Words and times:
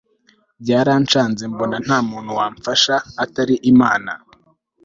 byarancanze 0.63 1.43
mbona 1.51 1.77
nta 1.85 1.97
muntu 2.09 2.31
wamfasha 2.39 2.95
atari 3.23 3.55
imana 3.71 4.11